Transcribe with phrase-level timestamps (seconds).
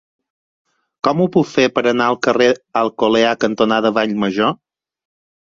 [1.07, 2.49] Com ho puc fer per anar al carrer
[2.83, 4.59] Alcolea cantonada Vallmajor?